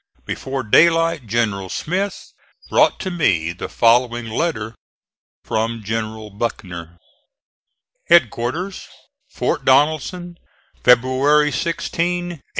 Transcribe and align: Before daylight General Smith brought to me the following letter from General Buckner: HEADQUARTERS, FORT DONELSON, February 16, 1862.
Before 0.25 0.63
daylight 0.63 1.27
General 1.27 1.69
Smith 1.69 2.33
brought 2.71 2.99
to 3.01 3.11
me 3.11 3.53
the 3.53 3.69
following 3.69 4.25
letter 4.29 4.73
from 5.43 5.83
General 5.83 6.31
Buckner: 6.31 6.97
HEADQUARTERS, 8.09 8.87
FORT 9.29 9.63
DONELSON, 9.63 10.39
February 10.83 11.51
16, 11.51 11.81
1862. 12.41 12.43